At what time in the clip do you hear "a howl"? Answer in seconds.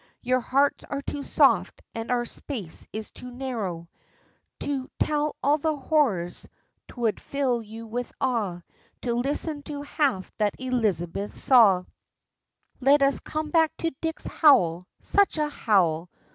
15.37-16.09